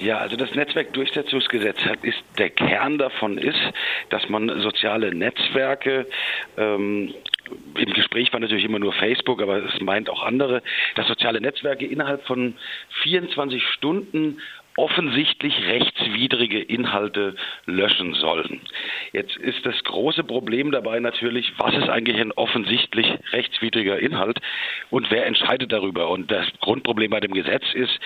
Ja, 0.00 0.18
also 0.18 0.36
das 0.36 0.54
Netzwerkdurchsetzungsgesetz 0.54 1.78
hat, 1.84 2.04
ist 2.04 2.22
der 2.38 2.50
Kern 2.50 2.98
davon 2.98 3.36
ist, 3.36 3.60
dass 4.10 4.28
man 4.28 4.60
soziale 4.60 5.12
Netzwerke 5.14 6.06
ähm, 6.56 7.14
im 7.76 7.92
Gespräch 7.94 8.32
war 8.32 8.40
natürlich 8.40 8.64
immer 8.64 8.78
nur 8.78 8.92
Facebook, 8.92 9.42
aber 9.42 9.64
es 9.64 9.80
meint 9.80 10.08
auch 10.10 10.22
andere, 10.22 10.62
dass 10.94 11.08
soziale 11.08 11.40
Netzwerke 11.40 11.86
innerhalb 11.86 12.24
von 12.26 12.54
24 13.02 13.62
Stunden 13.64 14.40
offensichtlich 14.78 15.66
rechtswidrige 15.66 16.60
Inhalte 16.60 17.34
löschen 17.66 18.14
sollen. 18.14 18.60
Jetzt 19.12 19.36
ist 19.36 19.66
das 19.66 19.82
große 19.82 20.22
Problem 20.22 20.70
dabei 20.70 21.00
natürlich, 21.00 21.52
was 21.58 21.74
ist 21.74 21.88
eigentlich 21.88 22.20
ein 22.20 22.30
offensichtlich 22.30 23.06
rechtswidriger 23.32 23.98
Inhalt 23.98 24.38
und 24.90 25.10
wer 25.10 25.26
entscheidet 25.26 25.72
darüber? 25.72 26.08
Und 26.10 26.30
das 26.30 26.46
Grundproblem 26.60 27.10
bei 27.10 27.18
dem 27.18 27.34
Gesetz 27.34 27.64
ist, 27.74 27.98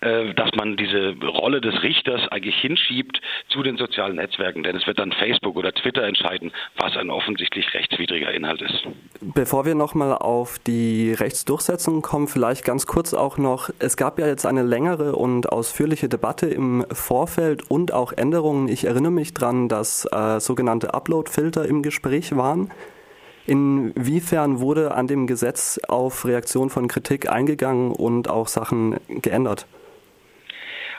äh, 0.00 0.34
dass 0.34 0.50
man 0.56 0.76
diese 0.76 1.14
Rolle 1.22 1.60
des 1.60 1.84
Richters 1.84 2.26
eigentlich 2.28 2.56
hinschiebt 2.56 3.20
zu 3.48 3.62
den 3.62 3.76
sozialen 3.76 4.16
Netzwerken, 4.16 4.64
denn 4.64 4.74
es 4.74 4.86
wird 4.88 4.98
dann 4.98 5.12
Facebook 5.12 5.56
oder 5.56 5.72
Twitter 5.72 6.02
entscheiden, 6.02 6.50
was 6.76 6.96
ein 6.96 7.08
offensichtlich 7.08 7.72
rechtswidriger 7.72 8.32
Inhalt 8.34 8.62
ist. 8.62 8.86
Bevor 9.20 9.64
wir 9.64 9.74
nochmal 9.74 10.12
auf 10.12 10.58
die 10.58 11.12
Rechtsdurchsetzung 11.12 12.02
kommen, 12.02 12.28
vielleicht 12.28 12.64
ganz 12.64 12.86
kurz 12.86 13.14
auch 13.14 13.38
noch, 13.38 13.70
es 13.78 13.96
gab 13.96 14.18
ja 14.18 14.26
jetzt 14.26 14.44
eine 14.44 14.62
längere 14.62 15.16
und 15.16 15.50
ausführliche 15.50 16.08
Debatte 16.08 16.46
im 16.46 16.84
Vorfeld 16.92 17.70
und 17.70 17.92
auch 17.92 18.12
Änderungen. 18.12 18.68
Ich 18.68 18.84
erinnere 18.84 19.12
mich 19.12 19.32
daran, 19.32 19.68
dass 19.68 20.06
äh, 20.12 20.40
sogenannte 20.40 20.92
Upload-Filter 20.92 21.66
im 21.66 21.82
Gespräch 21.82 22.36
waren. 22.36 22.70
Inwiefern 23.46 24.60
wurde 24.60 24.94
an 24.94 25.06
dem 25.06 25.26
Gesetz 25.26 25.78
auf 25.86 26.24
Reaktion 26.24 26.68
von 26.68 26.88
Kritik 26.88 27.30
eingegangen 27.30 27.92
und 27.92 28.28
auch 28.28 28.48
Sachen 28.48 28.96
geändert? 29.08 29.66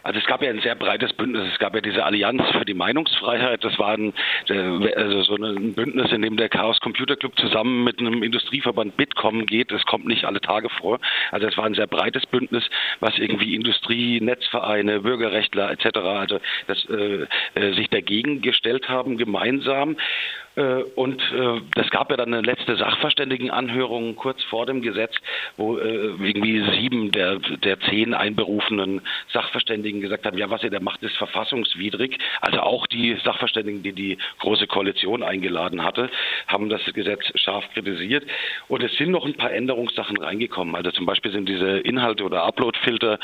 Also 0.03 0.19
es 0.19 0.25
gab 0.25 0.41
ja 0.41 0.49
ein 0.49 0.61
sehr 0.61 0.75
breites 0.75 1.13
Bündnis. 1.13 1.51
Es 1.51 1.59
gab 1.59 1.75
ja 1.75 1.81
diese 1.81 2.03
Allianz 2.03 2.41
für 2.51 2.65
die 2.65 2.73
Meinungsfreiheit. 2.73 3.63
Das 3.63 3.77
war 3.79 3.93
ein, 3.93 4.13
also 4.47 5.23
so 5.23 5.35
ein 5.35 5.73
Bündnis, 5.73 6.11
in 6.11 6.21
dem 6.21 6.37
der 6.37 6.49
Chaos 6.49 6.79
Computer 6.79 7.15
Club 7.15 7.37
zusammen 7.39 7.83
mit 7.83 7.99
einem 7.99 8.23
Industrieverband 8.23 8.97
Bitkom 8.97 9.45
geht. 9.45 9.71
Das 9.71 9.85
kommt 9.85 10.05
nicht 10.05 10.25
alle 10.25 10.41
Tage 10.41 10.69
vor. 10.69 10.99
Also 11.31 11.47
es 11.47 11.57
war 11.57 11.65
ein 11.65 11.73
sehr 11.73 11.87
breites 11.87 12.25
Bündnis, 12.25 12.69
was 12.99 13.17
irgendwie 13.17 13.55
Industrie, 13.55 14.21
Netzvereine, 14.21 15.01
Bürgerrechtler 15.01 15.71
etc. 15.71 15.97
also 15.97 16.39
das, 16.67 16.85
äh, 16.89 17.25
äh, 17.55 17.73
sich 17.73 17.89
dagegen 17.89 18.41
gestellt 18.41 18.89
haben 18.89 19.17
gemeinsam. 19.17 19.97
Äh, 20.57 20.83
und 20.95 21.21
äh, 21.21 21.61
das 21.75 21.89
gab 21.91 22.09
ja 22.09 22.17
dann 22.17 22.33
eine 22.33 22.41
letzte 22.41 22.75
Sachverständigenanhörung 22.75 24.15
kurz 24.15 24.43
vor 24.45 24.65
dem 24.65 24.81
Gesetz, 24.81 25.13
wo 25.55 25.77
äh, 25.77 26.15
irgendwie 26.19 26.63
sieben 26.71 27.11
der, 27.11 27.37
der 27.37 27.79
zehn 27.81 28.13
einberufenen 28.13 29.01
Sachverständigen 29.31 30.01
gesagt 30.01 30.25
haben, 30.25 30.37
ja, 30.37 30.49
was 30.49 30.63
ihr 30.63 30.71
da 30.71 30.79
macht, 30.79 31.03
ist 31.03 31.15
verfassungswidrig. 31.17 32.17
Also 32.41 32.59
auch 32.61 32.87
die 32.87 33.15
Sachverständigen, 33.23 33.83
die 33.83 33.93
die 33.93 34.17
Große 34.39 34.65
Koalition 34.67 35.21
eingeladen 35.21 35.83
hatte, 35.83 36.09
haben 36.47 36.69
das 36.69 36.81
Gesetz 36.93 37.31
scharf 37.35 37.63
kritisiert. 37.73 38.25
Und 38.67 38.83
es 38.83 38.93
sind 38.97 39.11
noch 39.11 39.25
ein 39.25 39.35
paar 39.35 39.51
Änderungssachen 39.51 40.17
reingekommen. 40.17 40.75
Also 40.75 40.91
zum 40.91 41.05
Beispiel 41.05 41.31
sind 41.31 41.47
diese 41.47 41.79
Inhalte 41.79 42.23
oder 42.23 42.43
Uploadfilter, 42.43 43.19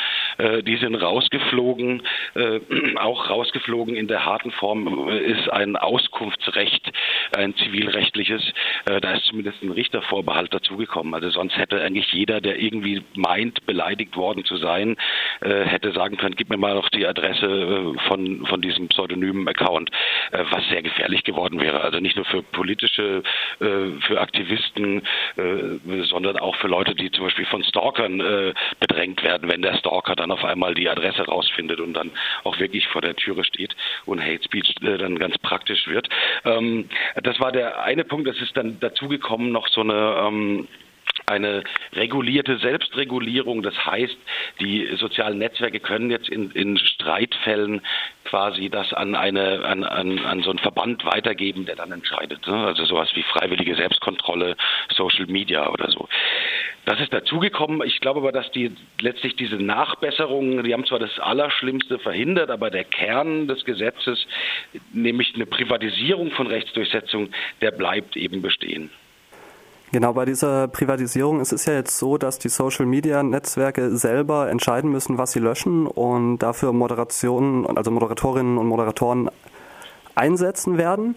die 0.66 0.78
sind 0.78 0.96
rausgeflogen. 0.96 2.04
auch 2.98 3.30
rausgeflogen 3.30 3.96
in 3.96 4.08
der 4.08 4.26
harten 4.26 4.52
Form 4.52 5.10
ist 5.10 5.50
ein 5.50 5.76
Auskunftsrecht 5.76 6.92
ein 7.32 7.56
zivilrechtliches. 7.56 8.42
Äh, 8.86 9.02
da 9.02 9.14
ist 9.14 9.26
zumindest 9.26 9.62
ein 9.64 9.72
Richtervorbehalt 9.72 10.54
dazugekommen. 10.54 11.14
Also 11.14 11.30
sonst 11.30 11.58
hätte 11.58 11.82
eigentlich 11.82 12.12
jeder, 12.14 12.42
der 12.42 12.60
irgendwie 12.60 13.04
meint, 13.16 13.66
beleidigt 13.66 14.16
worden 14.16 14.46
zu 14.46 14.58
sein, 14.58 14.98
äh, 15.42 15.64
hätte 15.64 15.92
sagen 15.94 16.18
können, 16.18 16.36
gib 16.36 16.50
mir 16.50 16.58
mal 16.58 16.76
noch 16.76 16.90
die 16.90 17.06
Adresse 17.06 17.46
äh, 17.46 18.00
von, 18.08 18.46
von 18.46 18.62
diesem 18.62 18.88
pseudonymen 18.88 19.48
Account, 19.48 19.90
was 20.32 20.68
sehr 20.70 20.82
gefährlich 20.82 21.24
geworden 21.24 21.60
wäre. 21.60 21.82
Also 21.82 22.00
nicht 22.00 22.16
nur 22.16 22.26
für 22.26 22.42
politische, 22.42 23.24
für 23.60 24.22
Aktivisten, 24.22 25.02
sondern 25.36 26.38
auch 26.38 26.56
für 26.58 26.68
Leute, 26.68 26.96
die 26.96 27.12
zum 27.12 27.26
Beispiel 27.26 27.46
von 27.46 27.64
Stalkern 27.64 28.54
bedrängt 28.80 29.24
werden, 29.24 29.50
wenn 29.50 29.62
der 29.62 29.78
Stalker 29.78 30.16
dann 30.16 30.32
auf 30.32 30.44
einmal 30.44 30.74
die 30.74 30.90
Adresse 30.90 31.24
rausfindet 31.24 31.80
und 31.80 31.94
dann 31.94 32.12
auch 32.44 32.60
wirklich 32.60 32.88
vor 32.88 33.02
der 33.02 33.16
Türe 33.16 33.44
steht 33.44 33.76
und 34.06 34.22
Hate 34.22 34.44
Speech 34.44 34.76
dann 34.82 35.20
ganz 35.20 35.38
praktisch 35.40 35.88
wird. 35.88 36.10
Das 37.22 37.40
war 37.40 37.52
der 37.52 37.84
eine 37.84 38.04
Punkt. 38.04 38.28
Es 38.28 38.42
ist 38.42 38.58
dann 38.58 38.80
dazugekommen 38.80 39.52
noch 39.52 39.68
so 39.68 39.82
eine 39.82 40.16
ähm, 40.28 40.68
eine 41.26 41.64
regulierte 41.94 42.58
Selbstregulierung. 42.58 43.64
Das 43.64 43.86
heißt, 43.86 44.18
die 44.60 44.88
sozialen 44.98 45.38
Netzwerke 45.38 45.80
können 45.80 46.12
jetzt 46.12 46.30
in, 46.30 46.52
in 46.52 46.78
Streitfällen 46.78 47.82
quasi 48.26 48.70
das 48.70 48.94
an 48.94 49.16
eine 49.16 49.66
an, 49.66 49.84
an, 49.84 50.20
an 50.20 50.42
so 50.44 50.50
einen 50.50 50.60
Verband 50.60 51.06
weitergeben, 51.06 51.66
der 51.66 51.76
dann 51.76 51.92
entscheidet. 51.92 52.48
Ne? 52.48 52.66
Also 52.66 52.86
sowas 52.86 53.10
wie 53.16 53.24
freiwillige 53.24 53.76
Selbstkontrolle, 53.76 54.56
Social 54.90 55.28
Media 55.28 55.70
oder 55.70 55.92
so. 55.92 56.08
Das 56.86 57.00
ist 57.00 57.14
dazugekommen. 57.14 57.82
Ich 57.86 58.02
glaube 58.02 58.20
aber, 58.20 58.32
dass 58.32 58.52
die 58.52 58.72
letztlich 59.00 59.36
diese 59.36 59.56
Nachbesserungen, 59.56 60.64
die 60.64 60.74
haben 60.74 60.86
zwar 60.86 61.00
das 61.00 61.18
Allerschlimmste 61.20 61.98
verhindert, 62.00 62.50
aber 62.50 62.70
der 62.70 62.84
Kern 62.84 63.48
des 63.48 63.64
Gesetzes, 63.64 64.26
nämlich 64.92 65.34
eine 65.36 65.46
Privatisierung 65.46 66.32
von 66.32 66.48
Rechtsdurchsetzung, 66.48 67.30
der 67.62 67.72
bleibt 67.72 68.18
eben 68.18 68.42
bestehen. 68.42 68.90
Genau, 69.94 70.14
bei 70.14 70.26
dieser 70.26 70.68
Privatisierung 70.68 71.40
ist 71.40 71.54
es 71.54 71.68
ja 71.68 71.74
jetzt 71.74 72.00
so, 72.00 72.18
dass 72.18 72.40
die 72.40 72.50
Social-Media-Netzwerke 72.50 73.96
selber 73.96 74.50
entscheiden 74.50 74.90
müssen, 74.90 75.20
was 75.20 75.34
sie 75.34 75.40
löschen 75.40 75.86
und 75.86 76.40
dafür 76.40 76.74
Moderationen, 76.74 77.68
also 77.78 77.92
Moderatorinnen 77.92 78.58
und 78.58 78.66
Moderatoren 78.66 79.30
einsetzen 80.16 80.80
werden. 80.80 81.16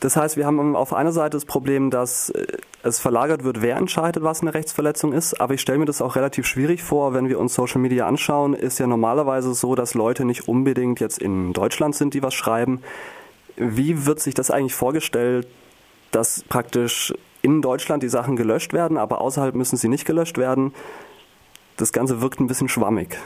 Das 0.00 0.16
heißt, 0.16 0.38
wir 0.38 0.46
haben 0.46 0.74
auf 0.74 0.94
einer 0.94 1.12
Seite 1.12 1.36
das 1.36 1.44
Problem, 1.44 1.90
dass 1.90 2.30
äh, 2.30 2.46
es 2.82 2.98
verlagert 2.98 3.44
wird, 3.44 3.60
wer 3.60 3.76
entscheidet, 3.76 4.22
was 4.22 4.40
eine 4.40 4.54
Rechtsverletzung 4.54 5.12
ist. 5.12 5.38
Aber 5.38 5.52
ich 5.52 5.60
stelle 5.60 5.76
mir 5.76 5.84
das 5.84 6.00
auch 6.00 6.16
relativ 6.16 6.46
schwierig 6.46 6.82
vor, 6.82 7.12
wenn 7.12 7.28
wir 7.28 7.38
uns 7.38 7.52
Social 7.52 7.82
Media 7.82 8.06
anschauen, 8.06 8.54
ist 8.54 8.78
ja 8.78 8.86
normalerweise 8.86 9.52
so, 9.52 9.74
dass 9.74 9.92
Leute 9.92 10.24
nicht 10.24 10.48
unbedingt 10.48 10.98
jetzt 10.98 11.18
in 11.18 11.52
Deutschland 11.52 11.94
sind, 11.94 12.14
die 12.14 12.22
was 12.22 12.32
schreiben. 12.32 12.80
Wie 13.56 14.06
wird 14.06 14.20
sich 14.20 14.32
das 14.32 14.50
eigentlich 14.50 14.74
vorgestellt, 14.74 15.46
dass 16.10 16.42
praktisch 16.48 17.12
in 17.46 17.62
Deutschland 17.62 18.02
die 18.02 18.08
Sachen 18.08 18.34
gelöscht 18.34 18.72
werden, 18.72 18.98
aber 18.98 19.20
außerhalb 19.20 19.54
müssen 19.54 19.76
sie 19.76 19.86
nicht 19.88 20.04
gelöscht 20.04 20.36
werden. 20.36 20.74
Das 21.76 21.92
Ganze 21.92 22.20
wirkt 22.20 22.40
ein 22.40 22.48
bisschen 22.48 22.68
schwammig. 22.68 23.16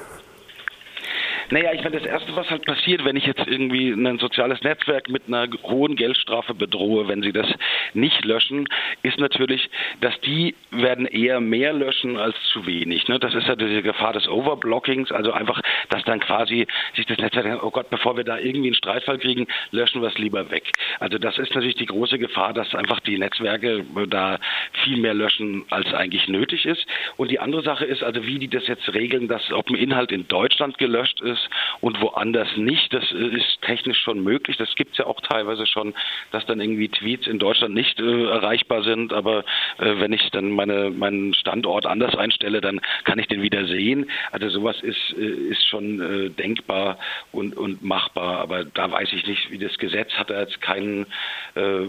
Naja, 1.50 1.72
ich 1.72 1.82
meine, 1.82 1.98
das 1.98 2.06
Erste, 2.06 2.36
was 2.36 2.48
halt 2.48 2.64
passiert, 2.64 3.04
wenn 3.04 3.16
ich 3.16 3.26
jetzt 3.26 3.44
irgendwie 3.46 3.90
ein 3.90 4.18
soziales 4.18 4.62
Netzwerk 4.62 5.08
mit 5.08 5.24
einer 5.26 5.48
hohen 5.64 5.96
Geldstrafe 5.96 6.54
bedrohe, 6.54 7.08
wenn 7.08 7.22
sie 7.22 7.32
das 7.32 7.46
nicht 7.92 8.24
löschen, 8.24 8.68
ist 9.02 9.18
natürlich, 9.18 9.68
dass 10.00 10.18
die 10.20 10.54
werden 10.70 11.06
eher 11.06 11.40
mehr 11.40 11.72
löschen 11.72 12.18
als 12.18 12.36
zu 12.52 12.66
wenig. 12.66 13.08
Ne? 13.08 13.18
Das 13.18 13.34
ist 13.34 13.48
ja 13.48 13.56
diese 13.56 13.82
Gefahr 13.82 14.12
des 14.12 14.28
Overblockings, 14.28 15.10
also 15.10 15.32
einfach, 15.32 15.60
dass 15.90 16.02
dann 16.04 16.20
quasi 16.20 16.66
sich 16.96 17.06
das 17.06 17.18
Netzwerk, 17.18 17.62
oh 17.62 17.70
Gott, 17.70 17.90
bevor 17.90 18.16
wir 18.16 18.24
da 18.24 18.38
irgendwie 18.38 18.68
einen 18.68 18.74
Streitfall 18.74 19.18
kriegen, 19.18 19.46
löschen 19.70 20.02
wir 20.02 20.08
es 20.08 20.18
lieber 20.18 20.50
weg. 20.50 20.72
Also 20.98 21.18
das 21.18 21.38
ist 21.38 21.54
natürlich 21.54 21.76
die 21.76 21.86
große 21.86 22.18
Gefahr, 22.18 22.52
dass 22.52 22.74
einfach 22.74 23.00
die 23.00 23.18
Netzwerke 23.18 23.84
da 24.08 24.38
viel 24.84 24.96
mehr 24.96 25.14
löschen, 25.14 25.64
als 25.70 25.92
eigentlich 25.92 26.28
nötig 26.28 26.66
ist. 26.66 26.86
Und 27.16 27.30
die 27.30 27.38
andere 27.38 27.62
Sache 27.62 27.84
ist 27.84 28.02
also, 28.02 28.24
wie 28.24 28.38
die 28.38 28.48
das 28.48 28.66
jetzt 28.66 28.92
regeln, 28.94 29.28
dass 29.28 29.52
ob 29.52 29.68
ein 29.68 29.74
Inhalt 29.74 30.12
in 30.12 30.26
Deutschland 30.28 30.78
gelöscht 30.78 31.20
ist, 31.20 31.48
und 31.80 32.00
woanders 32.00 32.56
nicht. 32.56 32.92
Das 32.92 33.10
ist 33.12 33.62
technisch 33.62 33.98
schon 34.00 34.22
möglich. 34.22 34.56
Das 34.56 34.74
gibt 34.74 34.92
es 34.92 34.98
ja 34.98 35.06
auch 35.06 35.20
teilweise 35.20 35.66
schon, 35.66 35.94
dass 36.30 36.46
dann 36.46 36.60
irgendwie 36.60 36.88
Tweets 36.88 37.26
in 37.26 37.38
Deutschland 37.38 37.74
nicht 37.74 37.98
äh, 38.00 38.24
erreichbar 38.24 38.82
sind. 38.82 39.12
Aber 39.12 39.44
äh, 39.78 39.94
wenn 39.98 40.12
ich 40.12 40.30
dann 40.30 40.50
meine, 40.50 40.90
meinen 40.90 41.34
Standort 41.34 41.86
anders 41.86 42.14
einstelle, 42.16 42.60
dann 42.60 42.80
kann 43.04 43.18
ich 43.18 43.28
den 43.28 43.42
wieder 43.42 43.66
sehen. 43.66 44.10
Also 44.32 44.48
sowas 44.50 44.80
ist, 44.82 45.14
äh, 45.18 45.24
ist 45.24 45.66
schon 45.68 45.79
äh, 45.80 46.28
denkbar 46.30 46.98
und, 47.32 47.56
und 47.56 47.82
machbar. 47.82 48.38
Aber 48.38 48.64
da 48.64 48.90
weiß 48.90 49.12
ich 49.12 49.26
nicht, 49.26 49.50
wie 49.50 49.58
das 49.58 49.76
Gesetz 49.78 50.12
hat 50.12 50.30
da 50.30 50.40
jetzt 50.40 50.60
keine 50.60 51.06
äh, 51.54 51.86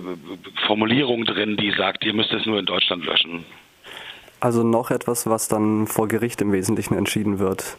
Formulierung 0.65 1.25
drin, 1.25 1.57
die 1.57 1.71
sagt, 1.71 2.03
ihr 2.05 2.13
müsst 2.13 2.33
es 2.33 2.45
nur 2.45 2.59
in 2.59 2.65
Deutschland 2.65 3.05
löschen. 3.05 3.45
Also 4.39 4.63
noch 4.63 4.89
etwas, 4.89 5.27
was 5.27 5.47
dann 5.47 5.85
vor 5.85 6.07
Gericht 6.07 6.41
im 6.41 6.51
Wesentlichen 6.51 6.95
entschieden 6.95 7.37
wird. 7.37 7.77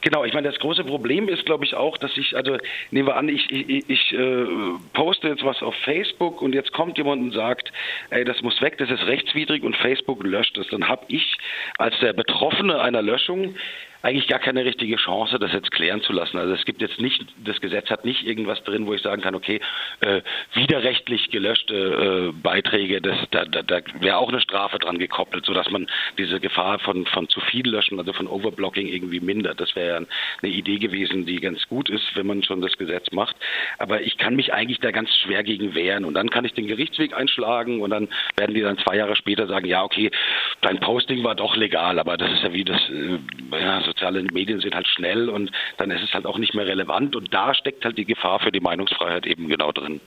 Genau, 0.00 0.24
ich 0.24 0.32
meine, 0.32 0.48
das 0.48 0.58
große 0.60 0.84
Problem 0.84 1.28
ist, 1.28 1.44
glaube 1.44 1.64
ich, 1.64 1.74
auch, 1.74 1.98
dass 1.98 2.16
ich, 2.16 2.36
also 2.36 2.56
nehmen 2.90 3.08
wir 3.08 3.16
an, 3.16 3.28
ich, 3.28 3.50
ich, 3.50 3.88
ich 3.88 4.12
äh, 4.12 4.46
poste 4.92 5.28
jetzt 5.28 5.44
was 5.44 5.62
auf 5.62 5.74
Facebook 5.84 6.40
und 6.40 6.54
jetzt 6.54 6.72
kommt 6.72 6.98
jemand 6.98 7.22
und 7.22 7.32
sagt, 7.32 7.72
ey, 8.10 8.24
das 8.24 8.40
muss 8.42 8.60
weg, 8.60 8.78
das 8.78 8.90
ist 8.90 9.06
rechtswidrig 9.06 9.64
und 9.64 9.76
Facebook 9.76 10.22
löscht 10.22 10.56
es. 10.58 10.68
Dann 10.68 10.88
habe 10.88 11.04
ich 11.08 11.36
als 11.78 11.98
der 12.00 12.12
Betroffene 12.12 12.80
einer 12.80 13.02
Löschung 13.02 13.56
eigentlich 14.02 14.28
gar 14.28 14.38
keine 14.38 14.64
richtige 14.64 14.96
Chance, 14.96 15.38
das 15.38 15.52
jetzt 15.52 15.70
klären 15.72 16.02
zu 16.02 16.12
lassen. 16.12 16.38
Also 16.38 16.54
es 16.54 16.64
gibt 16.64 16.80
jetzt 16.80 17.00
nicht, 17.00 17.24
das 17.44 17.60
Gesetz 17.60 17.90
hat 17.90 18.04
nicht 18.04 18.24
irgendwas 18.24 18.62
drin, 18.62 18.86
wo 18.86 18.94
ich 18.94 19.02
sagen 19.02 19.22
kann, 19.22 19.34
okay, 19.34 19.60
äh, 20.00 20.22
widerrechtlich 20.54 21.30
gelöschte 21.30 21.74
äh, 21.74 22.32
Beiträge, 22.32 23.00
das, 23.00 23.16
da, 23.30 23.44
da, 23.44 23.62
da 23.62 23.80
wäre 24.00 24.18
auch 24.18 24.28
eine 24.28 24.40
Strafe 24.40 24.78
dran 24.78 24.98
gekoppelt, 24.98 25.44
sodass 25.46 25.68
man 25.70 25.88
diese 26.16 26.38
Gefahr 26.38 26.78
von, 26.78 27.06
von 27.06 27.28
zu 27.28 27.40
viel 27.40 27.68
löschen, 27.68 27.98
also 27.98 28.12
von 28.12 28.28
Overblocking 28.28 28.86
irgendwie 28.86 29.20
mindert. 29.20 29.60
Das 29.60 29.74
wäre 29.74 29.88
ja 29.88 30.06
eine 30.42 30.52
Idee 30.52 30.78
gewesen, 30.78 31.26
die 31.26 31.40
ganz 31.40 31.66
gut 31.68 31.90
ist, 31.90 32.14
wenn 32.14 32.26
man 32.26 32.44
schon 32.44 32.60
das 32.60 32.76
Gesetz 32.78 33.10
macht. 33.10 33.36
Aber 33.78 34.02
ich 34.02 34.16
kann 34.16 34.36
mich 34.36 34.52
eigentlich 34.52 34.78
da 34.78 34.92
ganz 34.92 35.10
schwer 35.16 35.42
gegen 35.42 35.74
wehren 35.74 36.04
und 36.04 36.14
dann 36.14 36.30
kann 36.30 36.44
ich 36.44 36.54
den 36.54 36.68
Gerichtsweg 36.68 37.14
einschlagen 37.14 37.80
und 37.80 37.90
dann 37.90 38.08
werden 38.36 38.54
die 38.54 38.60
dann 38.60 38.78
zwei 38.78 38.96
Jahre 38.96 39.16
später 39.16 39.48
sagen, 39.48 39.66
ja, 39.66 39.82
okay, 39.82 40.10
dein 40.60 40.78
Posting 40.78 41.24
war 41.24 41.34
doch 41.34 41.56
legal, 41.56 41.98
aber 41.98 42.16
das 42.16 42.30
ist 42.32 42.42
ja 42.44 42.52
wie 42.52 42.64
das, 42.64 42.80
äh, 42.90 43.18
ja, 43.60 43.87
soziale 43.88 44.22
Medien 44.22 44.60
sind 44.60 44.74
halt 44.74 44.86
schnell 44.86 45.28
und 45.28 45.50
dann 45.76 45.90
ist 45.90 46.02
es 46.02 46.12
halt 46.12 46.26
auch 46.26 46.38
nicht 46.38 46.54
mehr 46.54 46.66
relevant 46.66 47.16
und 47.16 47.32
da 47.32 47.54
steckt 47.54 47.84
halt 47.84 47.98
die 47.98 48.04
Gefahr 48.04 48.40
für 48.40 48.52
die 48.52 48.60
Meinungsfreiheit 48.60 49.26
eben 49.26 49.48
genau 49.48 49.72
drin. 49.72 50.00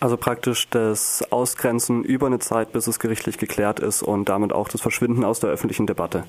Also 0.00 0.16
praktisch 0.16 0.68
das 0.68 1.30
Ausgrenzen 1.30 2.02
über 2.02 2.26
eine 2.26 2.40
Zeit, 2.40 2.72
bis 2.72 2.88
es 2.88 2.98
gerichtlich 2.98 3.38
geklärt 3.38 3.78
ist 3.78 4.02
und 4.02 4.28
damit 4.28 4.52
auch 4.52 4.68
das 4.68 4.80
Verschwinden 4.80 5.24
aus 5.24 5.38
der 5.38 5.50
öffentlichen 5.50 5.86
Debatte. 5.86 6.24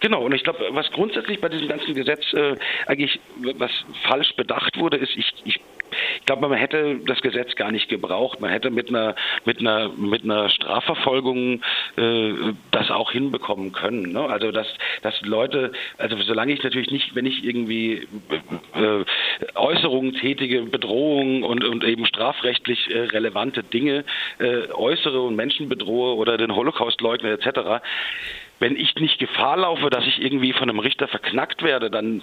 Genau, 0.00 0.24
und 0.24 0.32
ich 0.32 0.44
glaube, 0.44 0.60
was 0.70 0.88
grundsätzlich 0.92 1.40
bei 1.40 1.48
diesem 1.48 1.66
ganzen 1.66 1.94
Gesetz 1.94 2.32
äh, 2.34 2.54
eigentlich 2.86 3.18
was 3.56 3.72
falsch 4.06 4.32
bedacht 4.36 4.78
wurde, 4.78 4.96
ist, 4.96 5.16
ich, 5.16 5.32
ich 5.44 5.60
ich 6.20 6.26
glaube, 6.26 6.48
man 6.48 6.58
hätte 6.58 7.00
das 7.06 7.20
Gesetz 7.20 7.54
gar 7.56 7.70
nicht 7.70 7.88
gebraucht. 7.88 8.40
Man 8.40 8.50
hätte 8.50 8.70
mit 8.70 8.88
einer 8.88 9.14
mit 9.44 9.60
einer 9.60 9.90
mit 9.90 10.24
einer 10.24 10.48
Strafverfolgung 10.48 11.62
äh, 11.96 12.32
das 12.70 12.90
auch 12.90 13.12
hinbekommen 13.12 13.72
können. 13.72 14.12
Ne? 14.12 14.20
Also 14.20 14.50
dass 14.50 14.66
dass 15.02 15.20
Leute, 15.22 15.72
also 15.98 16.16
solange 16.18 16.52
ich 16.52 16.62
natürlich 16.62 16.90
nicht, 16.90 17.14
wenn 17.14 17.26
ich 17.26 17.44
irgendwie 17.44 18.06
äh, 18.74 19.04
Äußerungen 19.54 20.14
tätige, 20.14 20.62
Bedrohungen 20.62 21.42
und 21.42 21.64
und 21.64 21.84
eben 21.84 22.06
strafrechtlich 22.06 22.90
äh, 22.90 23.00
relevante 23.00 23.62
Dinge 23.62 24.04
äh, 24.38 24.70
äußere 24.72 25.20
und 25.20 25.36
Menschen 25.36 25.68
bedrohe 25.68 26.16
oder 26.16 26.36
den 26.36 26.54
Holocaust 26.54 27.00
leugne 27.00 27.30
etc 27.32 27.80
wenn 28.60 28.76
ich 28.76 28.94
nicht 28.96 29.18
Gefahr 29.18 29.56
laufe, 29.58 29.90
dass 29.90 30.06
ich 30.06 30.20
irgendwie 30.20 30.52
von 30.52 30.68
einem 30.68 30.78
Richter 30.78 31.08
verknackt 31.08 31.62
werde, 31.62 31.90
dann 31.90 32.22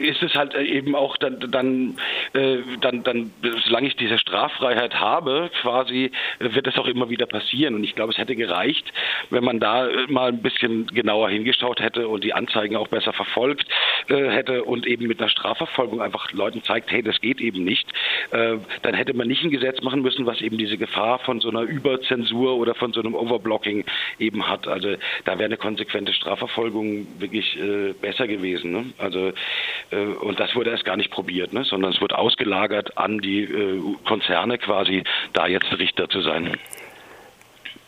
ist 0.00 0.22
es 0.22 0.34
halt 0.34 0.54
eben 0.54 0.94
auch 0.94 1.16
dann, 1.16 1.38
dann, 1.50 1.96
äh, 2.32 2.58
dann, 2.80 3.02
dann, 3.02 3.32
solange 3.64 3.88
ich 3.88 3.96
diese 3.96 4.18
Straffreiheit 4.18 4.98
habe, 4.98 5.50
quasi, 5.60 6.10
wird 6.38 6.66
es 6.66 6.78
auch 6.78 6.86
immer 6.86 7.08
wieder 7.08 7.26
passieren. 7.26 7.74
Und 7.74 7.84
ich 7.84 7.94
glaube, 7.94 8.12
es 8.12 8.18
hätte 8.18 8.36
gereicht, 8.36 8.92
wenn 9.30 9.44
man 9.44 9.60
da 9.60 9.88
mal 10.08 10.28
ein 10.28 10.42
bisschen 10.42 10.86
genauer 10.88 11.30
hingeschaut 11.30 11.80
hätte 11.80 12.08
und 12.08 12.24
die 12.24 12.34
Anzeigen 12.34 12.76
auch 12.76 12.88
besser 12.88 13.12
verfolgt 13.12 13.66
äh, 14.08 14.28
hätte 14.30 14.64
und 14.64 14.86
eben 14.86 15.06
mit 15.06 15.20
einer 15.20 15.28
Strafverfolgung 15.28 16.02
einfach 16.02 16.32
Leuten 16.32 16.62
zeigt, 16.62 16.90
hey, 16.90 17.02
das 17.02 17.20
geht 17.20 17.40
eben 17.40 17.64
nicht. 17.64 17.88
Äh, 18.30 18.56
dann 18.82 18.94
hätte 18.94 19.14
man 19.14 19.28
nicht 19.28 19.44
ein 19.44 19.50
Gesetz 19.50 19.82
machen 19.82 20.02
müssen, 20.02 20.26
was 20.26 20.40
eben 20.40 20.58
diese 20.58 20.78
Gefahr 20.78 21.18
von 21.20 21.40
so 21.40 21.48
einer 21.48 21.62
Überzensur 21.62 22.56
oder 22.56 22.74
von 22.74 22.92
so 22.92 23.00
einem 23.00 23.14
Overblocking 23.14 23.84
eben 24.18 24.48
hat. 24.48 24.66
Also 24.68 24.96
da 25.24 25.32
wäre 25.38 25.44
eine 25.44 25.56
konsequente 25.56 26.12
Strafverfolgung 26.12 27.06
wirklich 27.18 27.56
äh, 27.58 27.92
besser 27.92 28.26
gewesen. 28.26 28.72
Ne? 28.72 28.84
Also 28.98 29.28
äh, 29.28 29.32
und 30.20 30.40
das 30.40 30.54
wurde 30.54 30.70
erst 30.70 30.84
gar 30.84 30.96
nicht 30.96 31.10
probiert, 31.10 31.52
ne? 31.52 31.64
sondern 31.64 31.92
es 31.92 32.00
wird 32.00 32.12
ausgelagert 32.14 32.98
an 32.98 33.18
die 33.18 33.42
äh, 33.42 33.80
Konzerne 34.06 34.58
quasi, 34.58 35.04
da 35.32 35.46
jetzt 35.46 35.72
Richter 35.78 36.08
zu 36.08 36.20
sein. 36.20 36.56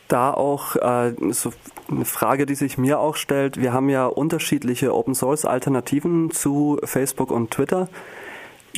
Da 0.09 0.33
auch 0.33 0.77
äh, 0.77 1.13
so 1.33 1.53
eine 1.91 2.05
Frage, 2.05 2.47
die 2.47 2.55
sich 2.55 2.79
mir 2.79 2.99
auch 2.99 3.17
stellt. 3.17 3.61
Wir 3.61 3.73
haben 3.73 3.91
ja 3.91 4.07
unterschiedliche 4.07 4.95
Open 4.95 5.15
Source 5.15 5.45
Alternativen 5.45 6.31
zu 6.31 6.79
Facebook 6.85 7.31
und 7.31 7.51
Twitter. 7.51 7.89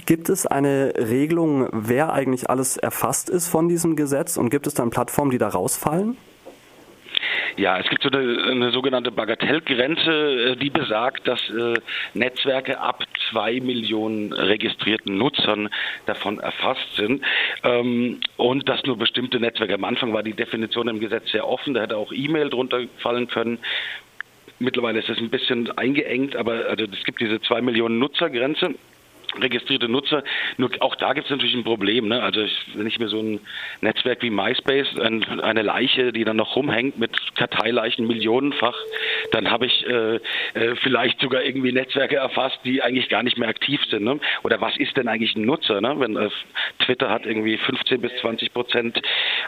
Gibt 0.07 0.29
es 0.29 0.47
eine 0.47 0.93
Regelung, 0.97 1.69
wer 1.73 2.13
eigentlich 2.13 2.49
alles 2.51 2.77
erfasst 2.77 3.29
ist 3.29 3.49
von 3.49 3.69
diesem 3.69 3.97
Gesetz 3.97 4.37
und 4.37 4.51
gibt 4.51 4.67
es 4.67 4.75
dann 4.75 4.91
Plattformen, 4.91 5.31
die 5.31 5.39
da 5.39 5.49
rausfallen? 5.49 6.17
Ja, 7.57 7.79
es 7.79 7.89
gibt 7.89 8.03
so 8.03 8.11
eine, 8.11 8.45
eine 8.45 8.71
sogenannte 8.71 9.11
Bagatellgrenze, 9.11 10.53
äh, 10.53 10.57
die 10.57 10.71
besagt, 10.71 11.27
dass 11.27 11.41
äh, 11.51 11.75
Netzwerke 12.15 12.79
ab 12.81 13.05
zwei 13.31 13.61
Millionen 13.61 14.33
registrierten 14.33 15.17
Nutzern 15.17 15.69
davon 16.07 16.39
erfasst 16.39 16.97
sind 16.97 17.23
ähm, 17.65 18.21
und 18.37 18.69
dass 18.69 18.85
nur 18.85 18.99
bestimmte 18.99 19.41
Netzwerke. 19.41 19.75
Am 19.75 19.85
Anfang 19.85 20.13
war 20.13 20.23
die 20.23 20.35
Definition 20.35 20.89
im 20.89 21.01
Gesetz 21.01 21.31
sehr 21.31 21.47
offen, 21.47 21.75
da 21.75 21.83
hätte 21.83 21.97
auch 21.97 22.13
E-Mail 22.13 22.51
drunter 22.51 22.81
fallen 22.99 23.29
können. 23.29 23.59
Mittlerweile 24.59 24.99
ist 24.99 25.09
es 25.09 25.19
ein 25.19 25.31
bisschen 25.31 25.71
eingeengt, 25.79 26.37
aber 26.37 26.67
also 26.69 26.85
es 26.85 27.05
gibt 27.05 27.21
diese 27.21 27.41
zwei 27.41 27.63
Millionen 27.63 27.99
Nutzergrenze 27.99 28.75
registrierte 29.39 29.89
Nutzer. 29.89 30.23
Nur 30.57 30.71
auch 30.81 30.97
da 30.97 31.13
gibt 31.13 31.27
es 31.27 31.31
natürlich 31.31 31.55
ein 31.55 31.65
Problem. 31.65 32.09
Ne? 32.09 32.23
Also 32.23 32.43
ich, 32.43 32.67
wenn 32.75 32.87
ich 32.87 32.99
mir 32.99 33.09
so 33.09 33.21
ein 33.21 33.41
Netzwerk 33.81 34.23
wie 34.23 34.31
MySpace, 34.31 34.99
ein, 34.99 35.41
eine 35.41 35.63
Leiche, 35.63 36.13
die 36.13 36.25
dann 36.25 36.37
noch 36.37 36.57
rumhängt 36.57 36.99
mit 36.99 37.17
Karteileichen 37.37 38.07
millionenfach, 38.07 38.77
dann 39.33 39.51
habe 39.51 39.67
ich 39.67 39.87
äh, 39.87 40.17
äh, 40.17 40.77
vielleicht 40.83 41.21
sogar 41.21 41.43
irgendwie 41.43 41.73
Netzwerke 41.73 42.17
erfasst, 42.17 42.59
die 42.65 42.83
eigentlich 42.83 43.09
gar 43.09 43.23
nicht 43.23 43.39
mehr 43.39 43.49
aktiv 43.49 43.81
sind. 43.91 44.05
Ne? 44.05 44.19
Oder 44.43 44.61
was 44.61 44.77
ist 44.77 44.97
denn 44.97 45.09
eigentlich 45.09 45.37
ein 45.37 45.45
Nutzer? 45.45 45.81
Ne? 45.81 45.95
Wenn 45.99 46.17
äh, 46.17 46.31
Twitter 46.81 47.11
hat 47.11 47.27
irgendwie 47.27 47.57
15 47.57 48.01
bis 48.01 48.13
20 48.21 48.53
Prozent 48.53 49.01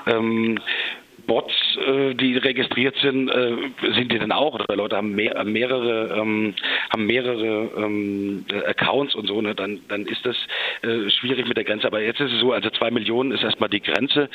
ähm, 0.06 0.58
Bots, 1.26 1.52
äh, 1.86 2.14
die 2.14 2.36
registriert 2.36 2.96
sind, 3.02 3.28
äh, 3.28 3.56
sind 3.94 4.12
die 4.12 4.18
denn 4.18 4.32
auch? 4.32 4.54
Oder 4.54 4.76
Leute 4.76 4.96
haben 4.96 5.12
mehr, 5.12 5.42
mehrere, 5.44 6.18
ähm, 6.18 6.54
haben 6.90 7.06
mehrere 7.06 7.70
ähm, 7.76 8.44
Accounts 8.66 9.14
und 9.14 9.26
so, 9.26 9.40
ne? 9.40 9.54
dann, 9.54 9.80
dann 9.88 10.06
ist 10.06 10.24
das 10.24 10.36
äh, 10.82 11.10
schwierig 11.10 11.46
mit 11.46 11.56
der 11.56 11.64
Grenze. 11.64 11.86
Aber 11.86 12.00
jetzt 12.00 12.20
ist 12.20 12.32
es 12.32 12.40
so, 12.40 12.52
also 12.52 12.70
zwei 12.70 12.90
Millionen 12.90 13.32
ist 13.32 13.42
erstmal 13.42 13.70
die 13.70 13.80
Grenze 13.80 14.28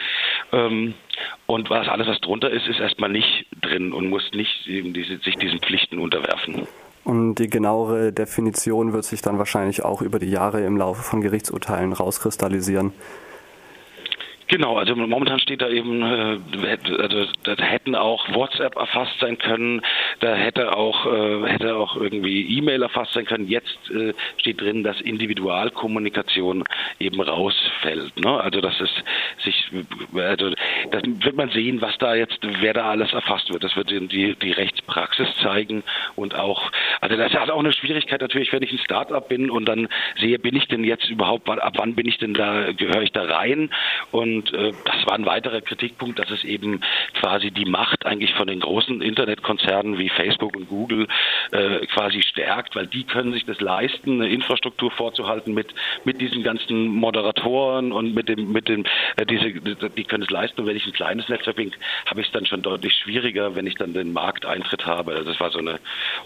ähm, 0.51 0.93
und 1.45 1.69
was 1.69 1.87
alles, 1.87 2.07
was 2.07 2.19
drunter 2.21 2.49
ist, 2.49 2.67
ist 2.67 2.79
erstmal 2.79 3.09
nicht 3.09 3.45
drin 3.61 3.93
und 3.93 4.09
muss 4.09 4.31
nicht 4.33 4.65
diese, 4.65 5.17
sich 5.17 5.35
diesen 5.35 5.59
Pflichten 5.59 5.99
unterwerfen. 5.99 6.67
Und 7.03 7.35
die 7.35 7.49
genauere 7.49 8.11
Definition 8.11 8.91
wird 8.91 9.05
sich 9.05 9.21
dann 9.21 9.37
wahrscheinlich 9.37 9.83
auch 9.83 10.01
über 10.01 10.19
die 10.19 10.29
Jahre 10.29 10.65
im 10.65 10.75
Laufe 10.75 11.03
von 11.03 11.21
Gerichtsurteilen 11.21 11.93
rauskristallisieren. 11.93 12.91
Genau, 14.49 14.77
also 14.77 14.95
momentan 14.95 15.39
steht 15.39 15.61
da 15.61 15.67
eben, 15.67 16.01
äh, 16.01 16.39
also 17.01 17.25
da 17.43 17.55
hätten 17.57 17.95
auch 17.95 18.33
WhatsApp 18.33 18.77
erfasst 18.77 19.19
sein 19.19 19.37
können, 19.37 19.81
da 20.19 20.35
hätte 20.35 20.75
auch 20.75 21.05
äh, 21.05 21.47
hätte 21.47 21.75
auch 21.75 21.95
irgendwie 21.95 22.57
E-Mail 22.57 22.83
erfasst 22.83 23.13
sein 23.13 23.25
können. 23.25 23.47
Jetzt 23.47 23.77
äh, 23.91 24.13
steht 24.37 24.61
drin, 24.61 24.83
dass 24.83 24.99
Individualkommunikation 25.01 26.63
eben 26.99 27.21
rausfällt. 27.21 28.19
Ne? 28.19 28.41
Also 28.41 28.61
dass 28.61 28.79
es 28.81 28.89
sich, 29.43 29.71
also 30.15 30.51
das 30.91 31.03
wird 31.05 31.35
man 31.35 31.49
sehen, 31.49 31.81
was 31.81 31.97
da 31.97 32.15
jetzt, 32.15 32.39
wer 32.41 32.73
da 32.73 32.89
alles 32.89 33.13
erfasst 33.13 33.51
wird. 33.51 33.63
Das 33.63 33.75
wird 33.75 33.89
die 33.89 34.35
die 34.35 34.51
Rechtspraxis 34.51 35.27
zeigen 35.41 35.83
und 36.15 36.35
auch, 36.35 36.71
also 37.01 37.15
das 37.15 37.33
hat 37.33 37.49
auch 37.49 37.59
eine 37.59 37.73
Schwierigkeit 37.73 38.21
natürlich, 38.21 38.51
wenn 38.53 38.63
ich 38.63 38.71
ein 38.71 38.79
Startup 38.79 39.27
bin 39.27 39.49
und 39.49 39.65
dann 39.65 39.87
sehe, 40.19 40.39
bin 40.39 40.55
ich 40.55 40.67
denn 40.67 40.83
jetzt 40.83 41.09
überhaupt, 41.09 41.49
ab 41.49 41.73
wann 41.77 41.95
bin 41.95 42.07
ich 42.07 42.17
denn 42.17 42.33
da, 42.33 42.71
gehöre 42.71 43.03
ich 43.03 43.11
da 43.11 43.23
rein 43.23 43.69
und 44.11 44.53
äh, 44.53 44.71
das 44.85 45.05
war 45.05 45.13
ein 45.13 45.25
weiterer 45.25 45.61
Kritikpunkt, 45.61 46.19
dass 46.19 46.29
es 46.29 46.43
eben 46.43 46.81
quasi 47.13 47.51
die 47.51 47.65
Macht 47.65 48.05
eigentlich 48.05 48.33
von 48.33 48.47
den 48.47 48.59
großen 48.59 49.01
Internetkonzernen 49.01 49.97
wie 49.97 50.06
Facebook 50.09 50.55
und 50.55 50.69
Google 50.69 51.07
äh, 51.51 51.85
quasi 51.87 52.21
stärkt, 52.21 52.75
weil 52.75 52.87
die 52.87 53.03
können 53.03 53.33
sich 53.33 53.45
das 53.45 53.59
leisten, 53.61 54.21
eine 54.21 54.29
Infrastruktur 54.29 54.91
vorzuhalten 54.91 55.53
mit, 55.53 55.73
mit 56.03 56.21
diesen 56.21 56.43
ganzen 56.43 56.87
Moderatoren 56.87 57.91
und 57.91 58.13
mit 58.13 58.29
dem, 58.29 58.51
mit 58.51 58.67
dem, 58.67 58.85
äh, 59.15 59.25
diese, 59.25 59.51
die 59.51 60.03
können 60.03 60.23
es 60.23 60.29
leisten. 60.29 60.61
Und 60.61 60.67
wenn 60.67 60.77
ich 60.77 60.85
ein 60.85 60.93
kleines 60.93 61.29
Netzwerk 61.29 61.55
bin, 61.55 61.71
habe 62.05 62.21
ich 62.21 62.27
es 62.27 62.33
dann 62.33 62.45
schon 62.45 62.61
deutlich 62.61 62.93
schwieriger, 62.93 63.55
wenn 63.55 63.67
ich 63.67 63.75
dann 63.75 63.93
den 63.93 64.13
Markteintritt 64.13 64.85
habe. 64.85 65.13
Also 65.13 65.25
das 65.25 65.39
war 65.39 65.51
so 65.51 65.59
eine 65.59 65.79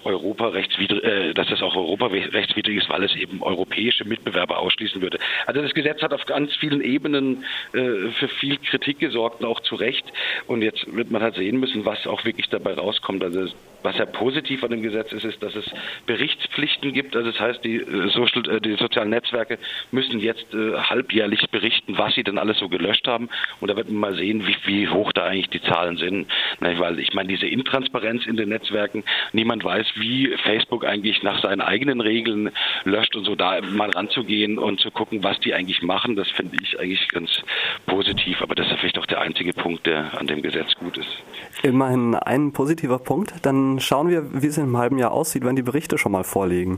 Europarechtswidrig, 0.04 1.04
äh, 1.04 1.34
dass 1.34 1.48
das 1.48 1.62
auch 1.62 1.76
Europarechtswidrig 1.76 2.78
ist, 2.78 2.90
weil 2.90 3.04
es 3.04 3.16
eben 3.16 3.42
europäische 3.42 4.06
Mitbewerber 4.06 4.60
ausschließen 4.60 5.02
würde. 5.02 5.20
Also 5.46 5.62
das 5.62 5.74
Gesetz 5.74 6.02
hat 6.02 6.14
auf 6.14 6.26
ganz 6.26 6.56
vielen 6.56 6.82
Ebenen 6.82 7.44
äh, 7.74 8.12
für 8.20 8.28
viel 8.28 8.58
Kritik 8.58 9.00
gesorgt 9.00 9.42
und 9.42 9.48
auch 9.48 9.60
zu 9.62 9.76
Recht. 9.76 10.06
Und 10.48 10.62
jetzt 10.62 10.86
wird 10.94 11.12
man 11.12 11.22
halt 11.22 11.36
sehen 11.36 11.60
müssen, 11.60 11.86
was 11.86 12.08
auch 12.08 12.26
wirklich 12.26 12.50
dabei 12.50 12.74
rauskommt. 12.74 13.24
Also 13.24 13.48
was 13.84 13.98
ja 13.98 14.06
positiv 14.06 14.64
an 14.64 14.72
dem 14.72 14.82
Gesetz 14.82 15.12
ist, 15.12 15.26
ist, 15.26 15.42
dass 15.42 15.56
es 15.56 15.66
Berichtspflichten 16.06 16.94
gibt. 16.94 17.16
Also 17.16 17.32
das 17.32 17.40
heißt, 17.40 17.64
die, 17.64 17.78
äh, 17.78 18.10
Social, 18.10 18.50
äh, 18.50 18.62
die 18.62 18.76
sozialen 18.76 19.10
Netzwerke 19.10 19.58
müssen 19.92 20.20
jetzt 20.20 20.54
äh, 20.54 20.74
halbjährlich 20.78 21.50
berichten, 21.50 21.98
was 21.98 22.16
sie 22.16 22.24
denn 22.24 22.38
alles 22.38 22.60
so 22.60 22.70
gelöscht 22.70 23.08
haben. 23.08 23.30
Und 23.60 23.70
da 23.70 23.76
wird 23.76 23.90
man 23.90 24.00
mal 24.00 24.16
sehen, 24.16 24.46
wie, 24.48 24.56
wie 24.66 24.88
hoch 24.88 25.12
da 25.14 25.26
eigentlich 25.26 25.50
die 25.50 25.62
Zahlen 25.62 25.98
sind. 25.98 26.28
Na, 26.60 26.78
weil 26.80 27.00
ich 27.00 27.14
meine, 27.14 27.30
diese 27.30 27.48
Intransparenz 27.48 28.26
in 28.26 28.38
den 28.38 28.50
Netzwerken, 28.50 29.04
niemand 29.34 29.64
weiß, 29.64 29.88
wie 29.96 30.36
Facebook 30.44 30.86
eigentlich 30.86 31.24
nach 31.24 31.42
seinen 31.42 31.62
eigenen 31.62 32.02
Regeln 32.02 32.52
löscht 32.84 33.16
und 33.16 33.26
so 33.26 33.36
da 33.36 33.62
mal 33.62 33.90
ranzugehen 33.90 34.58
und 34.58 34.80
zu 34.80 34.92
gucken, 34.92 35.24
was 35.24 35.40
die 35.40 35.54
eigentlich 35.54 35.82
machen, 35.82 36.16
das 36.16 36.30
finde 36.30 36.58
ich 36.62 36.80
eigentlich 36.80 37.08
ganz 37.10 37.42
positiv. 37.86 38.42
Aber 38.42 38.56
das 38.56 38.68
ist 38.68 38.80
vielleicht 38.80 38.98
auch 38.98 39.06
der 39.06 39.22
einzige 39.22 39.54
Punkt, 39.54 39.86
der 39.86 40.20
an 40.20 40.28
dem 40.28 40.42
Gesetz 40.42 40.74
gut 40.76 40.98
ist. 40.98 41.24
Immerhin 41.64 42.16
ein 42.16 42.54
positiver 42.54 43.00
Punkt. 43.00 43.34
Dann 43.44 43.80
schauen 43.80 44.10
wir, 44.10 44.42
wie 44.42 44.48
es 44.48 44.58
einem 44.58 44.78
halben 44.78 44.98
Jahr 44.98 45.12
aussieht, 45.12 45.46
wenn 45.46 45.56
die 45.56 45.62
Berichte 45.62 45.98
schon 45.98 46.12
mal 46.12 46.24
vorliegen. 46.24 46.78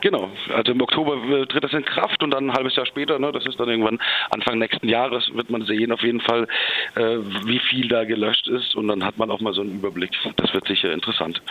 Genau, 0.00 0.30
also 0.54 0.72
im 0.72 0.80
Oktober 0.80 1.16
äh, 1.16 1.46
tritt 1.46 1.64
das 1.64 1.72
in 1.72 1.84
Kraft 1.84 2.22
und 2.22 2.30
dann 2.30 2.50
ein 2.50 2.52
halbes 2.52 2.76
Jahr 2.76 2.86
später, 2.86 3.18
ne, 3.18 3.32
das 3.32 3.46
ist 3.46 3.58
dann 3.58 3.68
irgendwann 3.68 3.98
Anfang 4.30 4.58
nächsten 4.58 4.88
Jahres, 4.88 5.28
wird 5.34 5.50
man 5.50 5.62
sehen 5.62 5.90
auf 5.90 6.02
jeden 6.02 6.20
Fall, 6.20 6.46
äh, 6.94 7.18
wie 7.44 7.58
viel 7.58 7.88
da 7.88 8.04
gelöscht 8.04 8.46
ist 8.46 8.76
und 8.76 8.86
dann 8.88 9.04
hat 9.04 9.18
man 9.18 9.30
auch 9.30 9.40
mal 9.40 9.52
so 9.54 9.62
einen 9.62 9.74
Überblick. 9.74 10.12
Das 10.36 10.54
wird 10.54 10.68
sicher 10.68 10.92
interessant. 10.92 11.42